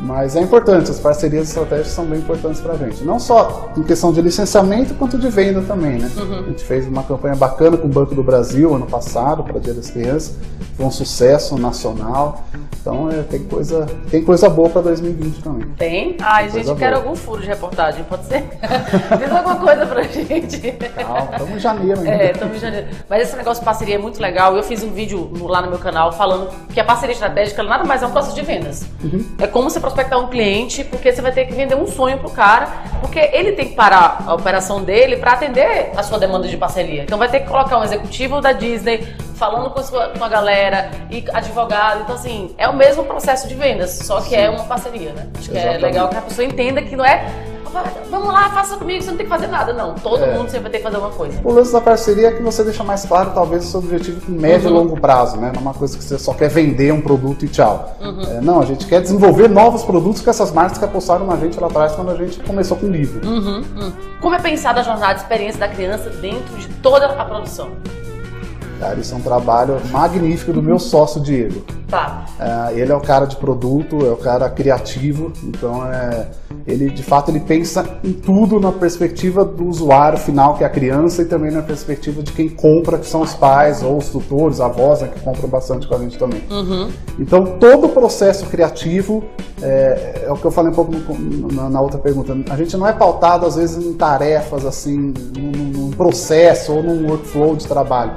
Mas 0.00 0.36
é 0.36 0.40
importante, 0.40 0.90
as 0.90 1.00
parcerias 1.00 1.48
estratégicas 1.48 1.92
são 1.92 2.04
bem 2.04 2.20
importantes 2.20 2.60
para 2.60 2.74
a 2.74 2.76
gente. 2.76 3.02
Não 3.04 3.18
só 3.18 3.70
em 3.76 3.82
questão 3.82 4.12
de 4.12 4.22
licenciamento, 4.22 4.94
quanto 4.94 5.18
de 5.18 5.28
venda 5.28 5.60
também, 5.62 5.98
né? 5.98 6.10
A 6.16 6.48
gente 6.48 6.64
fez 6.64 6.86
uma 6.86 7.02
campanha 7.02 7.34
bacana 7.34 7.76
com 7.76 7.86
o 7.86 7.90
Banco 7.90 8.14
do 8.14 8.22
Brasil 8.22 8.74
ano 8.74 8.86
passado, 8.86 9.42
para 9.42 9.58
Dia 9.58 9.74
das 9.74 9.90
Crianças. 9.90 10.36
Foi 10.76 10.86
um 10.86 10.90
sucesso 10.90 11.58
nacional. 11.58 12.44
Então 12.80 13.10
é, 13.10 13.22
tem, 13.22 13.42
coisa, 13.44 13.86
tem 14.10 14.24
coisa 14.24 14.48
boa 14.48 14.70
para 14.70 14.80
2020 14.82 15.42
também. 15.42 15.68
Tem? 15.76 16.16
Ai, 16.22 16.44
gente, 16.44 16.52
Coisa 16.52 16.70
eu 16.70 16.76
quero 16.76 16.96
boa. 16.96 17.04
algum 17.04 17.16
furo 17.16 17.42
de 17.42 17.48
reportagem, 17.48 18.04
pode 18.04 18.24
ser? 18.26 18.44
Diz 19.18 19.32
alguma 19.32 19.56
coisa 19.56 19.84
pra 19.84 20.02
gente. 20.04 20.72
Calma, 20.96 21.28
estamos 21.32 21.50
em 21.56 21.58
janeiro 21.58 22.00
ainda. 22.00 22.12
É, 22.12 22.30
estamos 22.30 22.56
em 22.56 22.60
janeiro. 22.60 22.86
Mas 23.10 23.22
esse 23.24 23.36
negócio 23.36 23.60
de 23.60 23.64
parceria 23.64 23.96
é 23.96 23.98
muito 23.98 24.22
legal. 24.22 24.56
Eu 24.56 24.62
fiz 24.62 24.82
um 24.84 24.90
vídeo 24.90 25.30
lá 25.42 25.60
no 25.60 25.68
meu 25.70 25.78
canal 25.78 26.12
falando 26.12 26.48
que 26.72 26.78
a 26.78 26.84
parceria 26.84 27.12
estratégica 27.12 27.62
nada 27.62 27.84
mais 27.84 28.02
é 28.02 28.06
um 28.06 28.10
processo 28.10 28.36
de 28.36 28.42
vendas. 28.42 28.86
É 29.38 29.46
como 29.46 29.68
você 29.68 29.80
prospectar 29.88 30.18
um 30.18 30.26
cliente, 30.28 30.84
porque 30.84 31.10
você 31.12 31.22
vai 31.22 31.32
ter 31.32 31.46
que 31.46 31.54
vender 31.54 31.74
um 31.74 31.86
sonho 31.86 32.18
pro 32.18 32.30
cara, 32.30 32.68
porque 33.00 33.18
ele 33.32 33.52
tem 33.52 33.68
que 33.68 33.74
parar 33.74 34.22
a 34.26 34.34
operação 34.34 34.82
dele 34.82 35.16
para 35.16 35.32
atender 35.32 35.92
a 35.96 36.02
sua 36.02 36.18
demanda 36.18 36.46
de 36.46 36.56
parceria. 36.56 37.02
Então 37.02 37.18
vai 37.18 37.28
ter 37.28 37.40
que 37.40 37.46
colocar 37.48 37.78
um 37.78 37.84
executivo 37.84 38.40
da 38.40 38.52
Disney 38.52 39.06
falando 39.34 39.70
com 39.70 39.80
a, 39.80 39.82
sua- 39.82 40.08
com 40.08 40.22
a 40.24 40.28
galera 40.28 40.90
e 41.10 41.24
advogado. 41.32 42.02
Então, 42.02 42.14
assim, 42.16 42.54
é 42.58 42.68
o 42.68 42.74
mesmo 42.76 43.04
processo 43.04 43.48
de 43.48 43.54
vendas, 43.54 43.90
só 44.02 44.20
que 44.20 44.34
é 44.34 44.50
uma 44.50 44.64
parceria, 44.64 45.12
né? 45.12 45.26
Acho 45.38 45.50
que 45.50 45.56
é 45.56 45.60
Exatamente. 45.60 45.82
legal 45.84 46.08
que 46.08 46.16
a 46.16 46.22
pessoa 46.22 46.44
entenda 46.44 46.82
que 46.82 46.94
não 46.96 47.04
é. 47.04 47.24
Vamos 48.10 48.28
lá, 48.32 48.50
faça 48.50 48.76
comigo, 48.76 49.02
você 49.02 49.10
não 49.10 49.16
tem 49.16 49.26
que 49.26 49.30
fazer 49.32 49.46
nada. 49.48 49.72
Não, 49.72 49.94
todo 49.94 50.22
É. 50.24 50.34
mundo 50.36 50.46
sempre 50.48 50.62
vai 50.64 50.70
ter 50.72 50.78
que 50.78 50.84
fazer 50.84 50.96
alguma 50.96 51.12
coisa. 51.14 51.38
O 51.44 51.52
lance 51.52 51.72
da 51.72 51.80
parceria 51.80 52.28
é 52.28 52.32
que 52.32 52.42
você 52.42 52.64
deixa 52.64 52.82
mais 52.84 53.04
claro, 53.04 53.30
talvez, 53.34 53.64
o 53.66 53.70
seu 53.70 53.80
objetivo 53.80 54.20
com 54.20 54.32
médio 54.32 54.70
Uhum. 54.70 54.76
e 54.76 54.78
longo 54.78 55.00
prazo, 55.00 55.36
né? 55.36 55.50
Não 55.52 55.60
é 55.60 55.62
uma 55.62 55.74
coisa 55.74 55.96
que 55.96 56.04
você 56.04 56.18
só 56.18 56.32
quer 56.34 56.48
vender 56.48 56.92
um 56.92 57.00
produto 57.00 57.44
e 57.44 57.48
tchau. 57.48 57.96
Uhum. 58.00 58.22
É, 58.22 58.40
não, 58.40 58.60
a 58.60 58.64
gente 58.64 58.86
quer 58.86 59.00
desenvolver 59.00 59.48
novos 59.48 59.82
produtos 59.84 60.22
com 60.22 60.30
essas 60.30 60.50
marcas 60.52 60.78
que 60.78 60.84
apostaram 60.84 61.26
na 61.26 61.36
gente 61.36 61.58
lá 61.60 61.66
atrás 61.68 61.92
quando 61.92 62.10
a 62.10 62.16
gente 62.16 62.40
começou 62.40 62.76
com 62.76 62.86
o 62.86 62.90
livro. 62.90 63.26
Uhum, 63.26 63.62
uhum. 63.76 63.92
Como 64.20 64.34
é 64.34 64.38
pensada 64.38 64.80
a 64.80 64.82
jornada 64.82 65.14
de 65.14 65.20
experiência 65.20 65.60
da 65.60 65.68
criança 65.68 66.10
dentro 66.10 66.56
de 66.56 66.68
toda 66.82 67.06
a 67.06 67.24
produção? 67.24 67.70
Cara, 68.80 68.94
isso 69.00 69.12
é 69.12 69.16
um 69.16 69.20
trabalho 69.20 69.80
magnífico 69.90 70.52
do 70.52 70.62
meu 70.62 70.78
sócio 70.78 71.20
Diego. 71.20 71.64
Tá. 71.88 72.26
É, 72.38 72.78
ele 72.78 72.92
é 72.92 72.94
o 72.94 73.00
cara 73.00 73.26
de 73.26 73.34
produto, 73.34 74.06
é 74.06 74.10
o 74.10 74.16
cara 74.16 74.48
criativo, 74.50 75.32
então 75.42 75.84
é, 75.92 76.28
ele 76.68 76.90
de 76.90 77.02
fato 77.02 77.30
ele 77.30 77.40
pensa 77.40 77.84
em 78.04 78.12
tudo 78.12 78.60
na 78.60 78.70
perspectiva 78.70 79.44
do 79.44 79.66
usuário 79.66 80.18
final, 80.18 80.54
que 80.56 80.62
é 80.62 80.66
a 80.66 80.70
criança, 80.70 81.22
e 81.22 81.24
também 81.24 81.50
na 81.50 81.62
perspectiva 81.62 82.22
de 82.22 82.32
quem 82.32 82.48
compra, 82.48 82.98
que 82.98 83.06
são 83.06 83.22
os 83.22 83.34
pais 83.34 83.82
ou 83.82 83.96
os 83.96 84.08
tutores, 84.10 84.60
avós, 84.60 85.00
né, 85.00 85.08
que 85.14 85.20
compram 85.20 85.48
bastante 85.48 85.86
com 85.88 85.94
a 85.94 85.98
gente 85.98 86.18
também. 86.18 86.42
Uhum. 86.50 86.88
Então 87.18 87.44
todo 87.58 87.86
o 87.86 87.88
processo 87.88 88.46
criativo 88.46 89.24
é, 89.62 90.24
é 90.26 90.32
o 90.32 90.36
que 90.36 90.44
eu 90.44 90.50
falei 90.50 90.70
um 90.70 90.74
pouco 90.74 90.92
no- 90.92 91.48
na, 91.48 91.68
na 91.70 91.80
outra 91.80 91.98
pergunta. 91.98 92.36
A 92.50 92.56
gente 92.56 92.76
não 92.76 92.86
é 92.86 92.92
pautado 92.92 93.46
às 93.46 93.56
vezes 93.56 93.84
em 93.84 93.94
tarefas 93.94 94.64
assim, 94.66 95.12
num, 95.36 95.50
num 95.72 95.90
processo 95.90 96.72
ou 96.74 96.82
num 96.82 97.08
workflow 97.08 97.56
de 97.56 97.66
trabalho. 97.66 98.12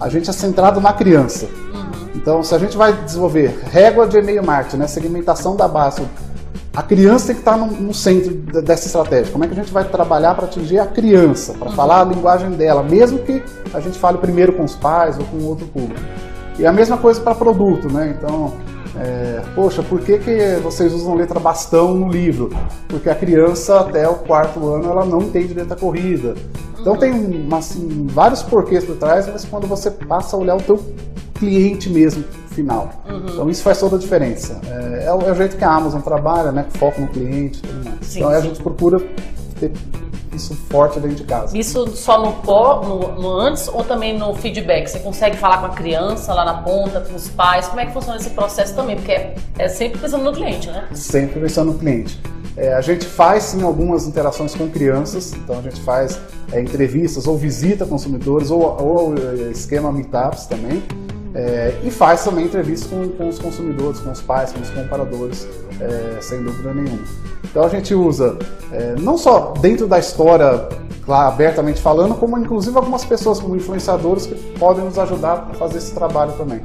A 0.00 0.08
gente 0.08 0.28
é 0.30 0.32
centrado 0.32 0.80
na 0.80 0.92
criança. 0.92 1.48
Então, 2.14 2.42
se 2.42 2.54
a 2.54 2.58
gente 2.58 2.76
vai 2.76 2.92
desenvolver 2.92 3.58
régua 3.70 4.06
de 4.06 4.18
e-mail 4.18 4.44
marketing, 4.44 4.76
né, 4.78 4.86
segmentação 4.88 5.54
da 5.56 5.68
base, 5.68 6.02
a 6.78 6.82
criança 6.82 7.26
tem 7.26 7.34
que 7.34 7.40
estar 7.40 7.56
no, 7.56 7.66
no 7.66 7.92
centro 7.92 8.34
de- 8.34 8.62
dessa 8.62 8.86
estratégia. 8.86 9.32
Como 9.32 9.44
é 9.44 9.48
que 9.48 9.52
a 9.54 9.56
gente 9.56 9.72
vai 9.72 9.84
trabalhar 9.84 10.34
para 10.34 10.44
atingir 10.44 10.78
a 10.78 10.86
criança, 10.86 11.54
para 11.54 11.70
falar 11.72 12.02
a 12.02 12.04
linguagem 12.04 12.50
dela, 12.50 12.82
mesmo 12.82 13.18
que 13.18 13.42
a 13.74 13.80
gente 13.80 13.98
fale 13.98 14.18
primeiro 14.18 14.52
com 14.52 14.62
os 14.64 14.76
pais 14.76 15.18
ou 15.18 15.24
com 15.24 15.44
outro 15.44 15.66
público. 15.66 16.00
E 16.58 16.64
a 16.66 16.72
mesma 16.72 16.96
coisa 16.96 17.20
para 17.20 17.34
produto, 17.34 17.92
né? 17.92 18.14
Então, 18.16 18.52
É, 19.00 19.42
poxa, 19.54 19.80
por 19.82 20.00
que, 20.00 20.18
que 20.18 20.56
vocês 20.62 20.92
usam 20.92 21.14
letra 21.14 21.38
bastão 21.38 21.94
no 21.94 22.08
livro? 22.08 22.50
Porque 22.88 23.08
a 23.08 23.14
criança 23.14 23.78
até 23.80 24.08
o 24.08 24.14
quarto 24.14 24.66
ano 24.74 24.90
ela 24.90 25.04
não 25.04 25.20
entende 25.22 25.54
letra 25.54 25.76
corrida. 25.76 26.34
Então 26.80 26.96
tem 26.96 27.46
assim, 27.52 28.06
vários 28.10 28.42
porquês 28.42 28.84
por 28.84 28.96
trás, 28.96 29.28
mas 29.28 29.44
quando 29.44 29.68
você 29.68 29.88
passa 29.90 30.34
a 30.34 30.38
olhar 30.40 30.56
o 30.56 30.60
teu 30.62 30.82
cliente 31.34 31.88
mesmo 31.90 32.24
final. 32.58 32.90
Uhum. 33.08 33.22
Então 33.28 33.50
isso 33.50 33.62
faz 33.62 33.78
toda 33.78 33.96
a 33.96 33.98
diferença. 33.98 34.60
É, 34.66 35.04
é, 35.06 35.12
o, 35.12 35.22
é, 35.22 35.32
o, 35.32 35.34
jeito 35.34 35.56
que 35.56 35.64
a 35.64 35.70
Amazon 35.70 36.00
trabalha, 36.00 36.50
né? 36.50 36.66
Foco 36.70 37.00
no 37.00 37.08
cliente 37.08 37.58
e 37.58 37.62
tudo 37.62 37.84
mais. 37.84 37.98
Sim, 38.02 38.18
então 38.18 38.30
sim. 38.30 38.36
a 38.36 38.40
gente 38.40 38.62
procura 38.62 39.00
ter 39.60 39.72
isso 40.34 40.54
forte 40.70 41.00
dentro 41.00 41.16
de 41.16 41.24
casa. 41.24 41.56
Isso 41.56 41.86
só 41.96 42.22
no, 42.22 42.32
pó, 42.42 42.82
no, 42.82 43.20
no, 43.20 43.30
antes 43.38 43.68
ou 43.68 43.82
também 43.84 44.16
no 44.18 44.34
feedback? 44.34 44.88
Você 44.88 44.98
consegue 44.98 45.36
falar 45.36 45.58
com 45.58 45.66
a 45.66 45.70
criança 45.70 46.34
lá 46.34 46.44
na 46.44 46.62
ponta, 46.62 47.00
com 47.00 47.14
os 47.14 47.28
pais? 47.28 47.66
Como 47.68 47.80
é 47.80 47.86
que 47.86 47.92
funciona 47.92 48.18
esse 48.18 48.30
processo 48.30 48.74
também? 48.74 48.96
Porque 48.96 49.12
é, 49.12 49.34
é 49.58 49.68
sempre 49.68 49.98
pensando 49.98 50.24
no 50.24 50.32
cliente, 50.32 50.68
né? 50.68 50.88
Sempre 50.92 51.40
pensando 51.40 51.72
no 51.72 51.78
cliente. 51.78 52.20
É, 52.56 52.74
a 52.74 52.80
gente 52.80 53.06
faz 53.06 53.44
sim 53.44 53.62
algumas 53.62 54.06
interações 54.06 54.52
com 54.52 54.68
crianças, 54.68 55.32
então 55.32 55.58
a 55.58 55.62
gente 55.62 55.80
faz 55.80 56.20
é, 56.52 56.60
entrevistas 56.60 57.26
ou 57.26 57.36
visita 57.36 57.86
consumidores 57.86 58.50
ou, 58.50 58.62
ou 58.62 59.14
é, 59.16 59.50
esquema 59.50 59.92
meetups 59.92 60.46
também. 60.46 60.82
É, 61.38 61.72
e 61.84 61.90
faz 61.90 62.24
também 62.24 62.46
entrevistas 62.46 62.90
com, 62.90 63.10
com, 63.10 63.28
os 63.28 63.38
consumidores, 63.38 64.00
com 64.00 64.10
os 64.10 64.20
pais, 64.20 64.52
com 64.52 64.60
os 64.60 64.70
comparadores, 64.70 65.46
é, 65.80 66.20
sem 66.20 66.42
dúvida 66.42 66.74
nenhuma. 66.74 66.98
Então 67.44 67.62
a 67.62 67.68
gente 67.68 67.94
usa 67.94 68.36
é, 68.72 68.96
não 68.98 69.16
só 69.16 69.54
dentro 69.60 69.86
da 69.86 70.00
história, 70.00 70.68
lá, 71.06 71.28
abertamente 71.28 71.80
falando, 71.80 72.16
como 72.16 72.36
inclusive 72.36 72.76
algumas 72.76 73.04
pessoas 73.04 73.38
como 73.38 73.54
influenciadores 73.54 74.26
que 74.26 74.34
podem 74.58 74.84
nos 74.84 74.98
ajudar 74.98 75.48
a 75.48 75.54
fazer 75.54 75.78
esse 75.78 75.94
trabalho 75.94 76.32
também. 76.32 76.60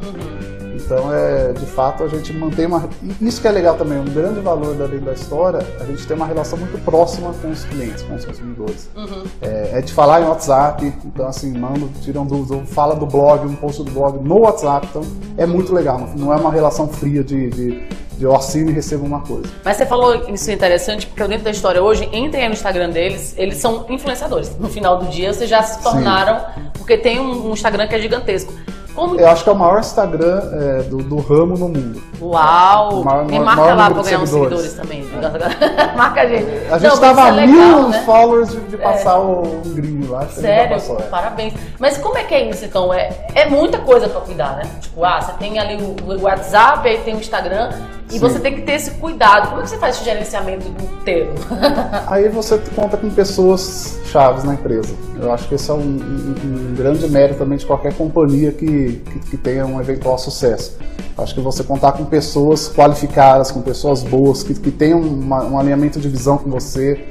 Então, 0.93 1.11
é, 1.11 1.53
de 1.53 1.65
fato, 1.65 2.03
a 2.03 2.07
gente 2.07 2.31
mantém 2.33 2.67
uma. 2.67 2.87
Isso 3.19 3.41
que 3.41 3.47
é 3.47 3.51
legal 3.51 3.75
também, 3.75 3.97
um 3.97 4.05
grande 4.05 4.39
valor 4.41 4.75
da 4.75 4.83
da 4.93 5.13
história, 5.13 5.65
a 5.79 5.85
gente 5.85 6.05
tem 6.05 6.15
uma 6.15 6.27
relação 6.27 6.57
muito 6.59 6.77
próxima 6.85 7.33
com 7.41 7.49
os 7.49 7.63
clientes, 7.63 8.03
com 8.03 8.13
os 8.13 8.23
consumidores. 8.23 8.89
Uhum. 8.95 9.23
É, 9.41 9.79
é, 9.79 9.81
de 9.81 9.91
falar 9.91 10.21
em 10.21 10.25
WhatsApp, 10.25 10.93
então 11.03 11.25
assim, 11.27 11.51
mando, 11.57 11.89
tiram 12.01 12.25
dúvidas, 12.25 12.69
fala 12.69 12.95
do 12.95 13.07
blog, 13.07 13.47
um 13.47 13.55
post 13.55 13.81
do 13.81 13.89
blog 13.89 14.19
no 14.23 14.41
WhatsApp, 14.41 14.87
então 14.87 15.01
é 15.35 15.47
muito 15.47 15.73
legal, 15.73 16.07
não 16.15 16.31
é 16.31 16.35
uma 16.35 16.51
relação 16.51 16.87
fria 16.87 17.23
de, 17.23 17.49
de, 17.49 17.87
de 18.15 18.23
eu 18.23 18.35
assino 18.35 18.69
e 18.69 18.73
recebo 18.73 19.03
uma 19.03 19.21
coisa. 19.21 19.49
Mas 19.65 19.77
você 19.77 19.85
falou 19.87 20.29
isso 20.29 20.51
é 20.51 20.53
interessante, 20.53 21.07
porque 21.07 21.23
dentro 21.27 21.45
da 21.45 21.51
história 21.51 21.81
hoje, 21.81 22.07
entrem 22.13 22.43
aí 22.43 22.47
no 22.47 22.53
Instagram 22.53 22.91
deles, 22.91 23.33
eles 23.35 23.57
são 23.57 23.85
influenciadores. 23.89 24.55
No 24.59 24.69
final 24.69 24.99
do 24.99 25.07
dia, 25.07 25.33
vocês 25.33 25.49
já 25.49 25.63
se 25.63 25.81
tornaram, 25.81 26.39
Sim. 26.53 26.61
porque 26.73 26.97
tem 26.97 27.19
um 27.19 27.51
Instagram 27.51 27.87
que 27.87 27.95
é 27.95 27.99
gigantesco. 27.99 28.53
Como... 28.95 29.19
Eu 29.19 29.27
acho 29.27 29.43
que 29.43 29.49
é 29.49 29.53
o 29.53 29.55
maior 29.55 29.79
Instagram 29.79 30.41
é, 30.53 30.83
do, 30.83 30.97
do, 30.97 31.17
ramo 31.17 31.57
no 31.57 31.67
mundo. 31.67 32.01
Uau! 32.21 33.03
Maior, 33.03 33.25
Me 33.25 33.39
marca 33.39 33.61
maior 33.61 33.77
lá 33.77 33.89
pra 33.89 34.03
ganhar 34.03 34.19
uns 34.19 34.29
seguidores 34.29 34.73
também. 34.73 35.07
É. 35.13 35.95
marca 35.97 36.21
a 36.21 36.27
gente. 36.27 36.71
A 36.71 36.77
gente 36.77 36.93
estava 36.93 37.23
a 37.23 37.41
é 37.41 37.47
mil 37.47 37.89
né? 37.89 38.03
followers 38.05 38.51
de, 38.51 38.59
de 38.61 38.77
passar 38.77 39.15
é. 39.15 39.19
o 39.19 39.61
gringo 39.65 40.11
lá. 40.11 40.27
Sério? 40.27 40.75
Passou, 40.75 40.99
é. 40.99 41.03
Parabéns. 41.03 41.53
Mas 41.79 41.97
como 41.97 42.17
é 42.17 42.23
que 42.23 42.35
é 42.35 42.49
isso 42.49 42.65
então? 42.65 42.93
É, 42.93 43.09
é 43.33 43.49
muita 43.49 43.79
coisa 43.79 44.07
pra 44.07 44.21
cuidar, 44.21 44.57
né? 44.57 44.69
Tipo, 44.79 45.03
ah, 45.03 45.21
você 45.21 45.33
tem 45.33 45.57
ali 45.57 45.75
o, 45.81 45.95
o 46.11 46.21
WhatsApp, 46.21 46.87
aí 46.87 46.99
tem 46.99 47.15
o 47.15 47.19
Instagram. 47.19 47.71
E 48.09 48.13
Sim. 48.13 48.19
você 48.19 48.39
tem 48.39 48.53
que 48.53 48.61
ter 48.61 48.73
esse 48.73 48.91
cuidado. 48.91 49.49
Como 49.49 49.61
é 49.61 49.63
que 49.63 49.69
você 49.69 49.77
faz 49.77 49.95
esse 49.95 50.05
gerenciamento 50.05 50.67
inteiro? 50.67 51.33
Aí 52.05 52.29
você 52.29 52.59
conta 52.75 52.95
com 52.95 53.09
pessoas 53.09 53.99
chaves 54.05 54.43
na 54.43 54.53
empresa. 54.53 54.93
Eu 55.19 55.31
acho 55.31 55.47
que 55.47 55.55
esse 55.55 55.71
é 55.71 55.73
um, 55.73 55.79
um, 55.79 56.35
um 56.43 56.75
grande 56.75 57.07
mérito 57.09 57.39
também 57.39 57.57
de 57.57 57.65
qualquer 57.65 57.95
companhia 57.95 58.51
que, 58.51 58.82
que, 58.91 59.19
que 59.19 59.37
tenha 59.37 59.65
um 59.65 59.79
eventual 59.79 60.17
sucesso. 60.17 60.77
Acho 61.17 61.33
que 61.35 61.41
você 61.41 61.63
contar 61.63 61.93
com 61.93 62.05
pessoas 62.05 62.67
qualificadas, 62.67 63.51
com 63.51 63.61
pessoas 63.61 64.03
boas, 64.03 64.43
que, 64.43 64.53
que 64.53 64.71
tenham 64.71 64.99
uma, 64.99 65.43
um 65.43 65.59
alinhamento 65.59 65.99
de 65.99 66.09
visão 66.09 66.37
com 66.37 66.49
você. 66.49 67.05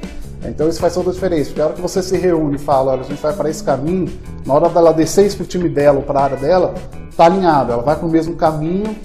Então 0.45 0.69
isso 0.69 0.81
faz 0.81 0.95
toda 0.95 1.11
a 1.11 1.13
diferença, 1.13 1.47
porque 1.47 1.61
a 1.61 1.67
hora 1.67 1.75
que 1.75 1.81
você 1.81 2.03
se 2.03 2.17
reúne 2.17 2.57
e 2.57 2.59
fala, 2.59 2.93
olha, 2.93 3.03
a 3.03 3.05
gente 3.05 3.23
vai 3.23 3.33
para 3.33 3.49
esse 3.49 3.63
caminho, 3.63 4.13
na 4.45 4.55
hora 4.55 4.69
dela 4.69 4.93
descer 4.93 5.25
isso 5.25 5.37
para 5.37 5.45
o 5.45 5.47
time 5.47 5.69
dela 5.69 5.99
ou 5.99 6.03
para 6.03 6.19
a 6.19 6.25
área 6.25 6.37
dela, 6.37 6.75
tá 7.17 7.27
alinhado, 7.27 7.73
ela 7.73 7.83
vai 7.83 7.95
para 7.95 8.07
o 8.07 8.11
mesmo 8.11 8.35
caminho 8.35 8.97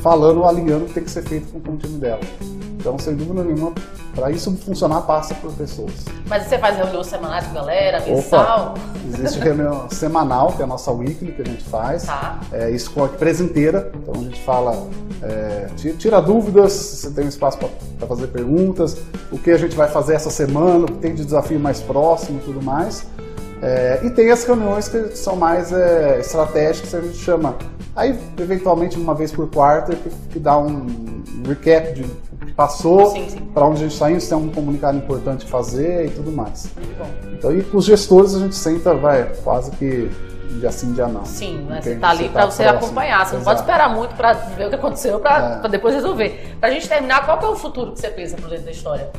falando, 0.00 0.44
alinhando 0.44 0.84
o 0.84 0.88
que 0.88 0.94
tem 0.94 1.04
que 1.04 1.10
ser 1.10 1.22
feito 1.22 1.46
com 1.60 1.72
o 1.72 1.76
time 1.76 1.98
dela. 1.98 2.20
Então, 2.78 2.98
sem 2.98 3.14
dúvida 3.14 3.44
nenhuma, 3.44 3.72
para 4.14 4.30
isso 4.30 4.54
funcionar, 4.56 5.02
passa 5.02 5.34
por 5.34 5.52
pessoas. 5.52 5.92
Mas 6.26 6.44
você 6.44 6.58
faz 6.58 6.76
reunião 6.76 7.02
semanal 7.02 7.42
com 7.42 7.50
a 7.50 7.54
galera, 7.54 8.00
mensal? 8.00 8.70
Opa, 8.70 8.80
existe 9.08 9.38
reunião 9.38 9.88
semanal, 9.90 10.52
que 10.52 10.60
é 10.60 10.64
a 10.64 10.66
nossa 10.68 10.90
weekly 10.92 11.32
que 11.32 11.42
a 11.42 11.44
gente 11.44 11.64
faz. 11.64 12.04
Tá. 12.04 12.40
É, 12.52 12.70
isso 12.70 12.90
com 12.90 13.04
a 13.04 13.06
empresa 13.06 13.42
inteira. 13.42 13.90
Então, 13.94 14.14
a 14.14 14.24
gente 14.24 14.40
fala, 14.42 14.86
é, 15.22 15.68
tira 15.98 16.20
dúvidas, 16.20 16.72
você 16.72 17.10
tem 17.10 17.24
um 17.24 17.28
espaço 17.28 17.58
para 17.58 18.06
fazer 18.06 18.26
perguntas, 18.28 18.96
o 19.30 19.38
que 19.38 19.50
a 19.50 19.58
gente 19.58 19.74
vai 19.74 19.88
fazer 19.88 20.14
essa 20.14 20.30
semana, 20.30 20.84
o 20.84 20.86
que 20.86 20.98
tem 20.98 21.14
de 21.14 21.24
desafio 21.24 21.58
mais 21.58 21.80
próximo 21.80 22.38
e 22.38 22.42
tudo 22.42 22.62
mais. 22.62 23.06
É, 23.62 24.00
e 24.02 24.10
tem 24.10 24.30
as 24.30 24.44
reuniões 24.44 24.88
que 24.88 25.16
são 25.16 25.36
mais 25.36 25.72
é, 25.72 26.18
estratégicas, 26.18 26.94
a 26.94 27.00
gente 27.00 27.18
chama 27.18 27.56
Aí, 27.94 28.18
eventualmente, 28.38 28.98
uma 28.98 29.14
vez 29.14 29.30
por 29.32 29.48
quarto, 29.50 29.94
que, 29.94 30.10
que 30.30 30.38
dá 30.38 30.58
um 30.58 30.86
recap 31.46 31.92
de 31.92 32.04
passou, 32.56 33.14
para 33.54 33.66
onde 33.66 33.78
a 33.78 33.82
gente 33.82 33.92
está 33.92 34.10
indo, 34.10 34.20
se 34.20 34.28
tem 34.28 34.38
um 34.38 34.50
comunicado 34.50 34.98
importante 34.98 35.46
fazer 35.46 36.06
e 36.06 36.10
tudo 36.10 36.30
mais. 36.32 36.68
Então, 37.32 37.56
e 37.56 37.62
com 37.62 37.78
os 37.78 37.84
gestores 37.84 38.34
a 38.34 38.38
gente 38.38 38.54
senta, 38.54 38.94
vai, 38.94 39.24
quase 39.42 39.70
que 39.72 40.10
dia 40.60 40.70
sim, 40.70 40.92
dia 40.92 41.06
não. 41.06 41.24
Sim, 41.24 41.62
né? 41.68 41.80
Você 41.80 41.94
está 41.94 42.10
ali 42.10 42.28
para 42.28 42.46
você 42.46 42.62
próximo. 42.64 42.84
acompanhar. 42.84 43.18
Você 43.26 43.36
Exato. 43.36 43.36
não 43.36 43.44
pode 43.44 43.60
esperar 43.60 43.94
muito 43.94 44.14
para 44.14 44.32
ver 44.32 44.66
o 44.66 44.68
que 44.68 44.74
aconteceu 44.74 45.20
para 45.20 45.62
é. 45.64 45.68
depois 45.68 45.94
resolver. 45.94 46.56
Para 46.60 46.68
a 46.68 46.72
gente 46.72 46.88
terminar, 46.88 47.24
qual 47.24 47.40
é 47.40 47.46
o 47.48 47.56
futuro 47.56 47.92
que 47.92 48.00
você 48.00 48.08
pensa 48.08 48.36
pro 48.36 48.48
dentro 48.48 48.66
da 48.66 48.70
história? 48.70 49.10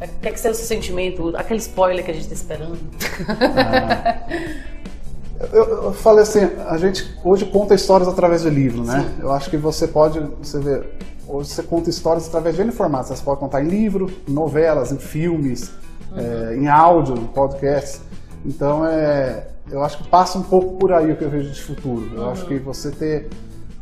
O 0.00 0.20
que 0.20 0.28
é 0.28 0.32
que 0.32 0.40
seja 0.40 0.52
o 0.52 0.56
seu 0.56 0.66
sentimento? 0.66 1.32
Aquele 1.36 1.60
spoiler 1.60 2.04
que 2.04 2.10
a 2.10 2.14
gente 2.14 2.24
está 2.24 2.34
esperando. 2.34 2.78
É. 3.58 4.74
Eu, 5.52 5.84
eu, 5.84 5.92
falei 5.92 6.22
assim, 6.22 6.48
a 6.68 6.78
gente 6.78 7.18
hoje 7.22 7.44
conta 7.44 7.74
histórias 7.74 8.08
através 8.08 8.42
de 8.42 8.50
livro, 8.50 8.84
né? 8.84 9.00
Sim. 9.00 9.22
Eu 9.22 9.32
acho 9.32 9.50
que 9.50 9.56
você 9.56 9.86
pode, 9.86 10.20
você 10.40 10.58
vê, 10.58 10.82
hoje 11.26 11.50
você 11.50 11.62
conta 11.62 11.90
histórias 11.90 12.26
através 12.28 12.56
de 12.56 12.62
N 12.62 12.72
formatos. 12.72 13.08
Você 13.08 13.24
pode 13.24 13.40
contar 13.40 13.62
em 13.62 13.68
livro, 13.68 14.10
em 14.28 14.32
novelas, 14.32 14.92
em 14.92 14.98
filmes, 14.98 15.70
uhum. 16.10 16.18
é, 16.18 16.56
em 16.56 16.68
áudio, 16.68 17.16
em 17.16 17.26
podcast. 17.26 18.00
Então, 18.44 18.86
é, 18.86 19.48
eu 19.70 19.82
acho 19.82 19.98
que 19.98 20.08
passa 20.08 20.38
um 20.38 20.42
pouco 20.42 20.76
por 20.76 20.92
aí 20.92 21.12
o 21.12 21.16
que 21.16 21.24
eu 21.24 21.30
vejo 21.30 21.50
de 21.50 21.62
futuro. 21.62 22.10
Eu 22.14 22.22
uhum. 22.22 22.30
acho 22.30 22.46
que 22.46 22.58
você 22.58 22.90
ter, 22.90 23.28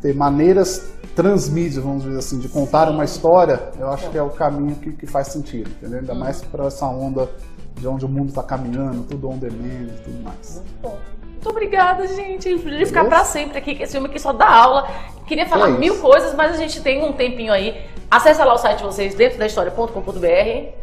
ter 0.01 0.15
maneiras 0.15 0.93
transmídia, 1.15 1.81
vamos 1.81 2.03
dizer 2.03 2.17
assim, 2.17 2.39
de 2.39 2.49
contar 2.49 2.89
uma 2.89 3.05
história, 3.05 3.59
eu 3.79 3.87
acho 3.89 4.09
que 4.09 4.17
é 4.17 4.23
o 4.23 4.29
caminho 4.29 4.75
que, 4.75 4.91
que 4.93 5.05
faz 5.05 5.27
sentido, 5.27 5.69
entendeu? 5.69 5.99
Ainda 5.99 6.13
uhum. 6.13 6.19
mais 6.19 6.41
para 6.41 6.65
essa 6.65 6.87
onda 6.87 7.29
de 7.75 7.87
onde 7.87 8.05
o 8.05 8.09
mundo 8.09 8.29
está 8.29 8.43
caminhando, 8.43 9.03
tudo 9.03 9.29
on 9.29 9.37
demand 9.37 9.87
e 9.87 10.01
tudo 10.03 10.23
mais. 10.23 10.55
Muito 10.55 10.81
bom. 10.81 10.99
Muito 11.23 11.49
obrigada, 11.49 12.07
gente. 12.07 12.49
Eu 12.49 12.59
podia 12.59 12.85
ficar 12.85 13.05
para 13.05 13.23
sempre 13.25 13.57
aqui, 13.57 13.75
que 13.75 13.83
esse 13.83 13.91
filme 13.91 14.07
aqui 14.07 14.19
só 14.19 14.31
dá 14.31 14.49
aula. 14.49 14.87
Queria 15.27 15.45
falar 15.45 15.69
é 15.69 15.71
mil 15.71 15.99
coisas, 15.99 16.33
mas 16.33 16.53
a 16.53 16.57
gente 16.57 16.81
tem 16.81 17.03
um 17.03 17.11
tempinho 17.11 17.51
aí. 17.51 17.85
Acesse 18.09 18.41
lá 18.41 18.53
o 18.53 18.57
site 18.57 18.77
de 18.77 18.83
vocês, 18.83 19.15
dentro 19.15 19.39
da 19.39 19.45
história.com.br 19.45 20.82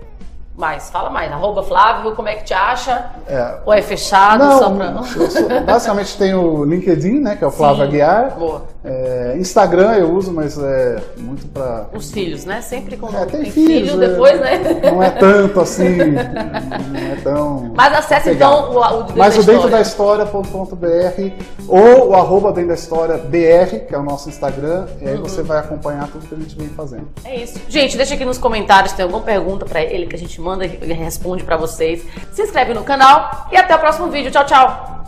mais, 0.60 0.90
fala 0.90 1.10
mais. 1.10 1.32
Arroba 1.32 1.62
Flávio, 1.62 2.14
como 2.14 2.28
é 2.28 2.36
que 2.36 2.44
te 2.44 2.54
acha? 2.54 3.10
É. 3.26 3.54
Ou 3.64 3.72
é 3.72 3.82
fechado? 3.82 4.44
Não, 4.44 4.58
só 4.58 4.70
pra... 4.70 5.02
sou, 5.02 5.60
basicamente 5.66 6.16
tem 6.18 6.34
o 6.34 6.64
LinkedIn, 6.64 7.20
né? 7.20 7.34
Que 7.34 7.42
é 7.42 7.46
o 7.46 7.50
Flávio 7.50 7.78
Sim, 7.78 7.88
Aguiar. 7.88 8.36
Boa. 8.38 8.62
É, 8.82 9.36
Instagram 9.38 9.92
eu 9.94 10.10
uso, 10.10 10.32
mas 10.32 10.58
é 10.58 11.02
muito 11.18 11.46
para 11.48 11.86
Os 11.92 12.10
filhos, 12.10 12.46
né? 12.46 12.62
Sempre 12.62 12.96
com 12.96 13.08
é, 13.08 13.26
tem, 13.26 13.42
tem 13.42 13.50
filhos, 13.50 13.90
filho 13.90 14.02
é, 14.02 14.08
depois, 14.08 14.40
né? 14.40 14.58
Não 14.90 15.02
é 15.02 15.10
tanto 15.10 15.60
assim, 15.60 15.96
não 15.96 17.12
é 17.12 17.16
tão. 17.22 17.72
Mas 17.74 17.92
acesse 17.94 18.30
então 18.30 18.72
o, 18.72 18.78
o 18.78 19.02
dentro 19.02 19.18
Mas 19.18 19.34
da 19.34 19.40
o 19.40 19.44
dentro 19.44 19.68
da 19.68 19.80
história.com.br 19.80 21.30
ou 21.68 22.08
o 22.08 22.14
arroba 22.14 22.52
dentro 22.52 22.68
da 22.68 22.74
história 22.74 23.18
BR, 23.18 23.86
que 23.86 23.94
é 23.94 23.98
o 23.98 24.02
nosso 24.02 24.28
Instagram, 24.28 24.86
e 25.00 25.08
aí 25.08 25.16
uhum. 25.16 25.22
você 25.22 25.42
vai 25.42 25.58
acompanhar 25.58 26.08
tudo 26.08 26.26
que 26.26 26.34
a 26.34 26.38
gente 26.38 26.56
vem 26.56 26.68
fazendo. 26.68 27.06
É 27.24 27.36
isso. 27.36 27.60
Gente, 27.68 27.96
deixa 27.96 28.14
aqui 28.14 28.24
nos 28.24 28.38
comentários 28.38 28.90
se 28.90 28.96
tem 28.96 29.04
alguma 29.04 29.22
pergunta 29.22 29.64
para 29.66 29.82
ele 29.82 30.06
que 30.06 30.16
a 30.16 30.18
gente 30.18 30.40
manda 30.40 30.49
e 30.82 30.92
responde 30.92 31.44
para 31.44 31.56
vocês. 31.56 32.04
Se 32.32 32.42
inscreve 32.42 32.74
no 32.74 32.84
canal 32.84 33.48
e 33.50 33.56
até 33.56 33.74
o 33.74 33.78
próximo 33.78 34.08
vídeo. 34.08 34.30
Tchau, 34.30 34.44
tchau! 34.44 34.99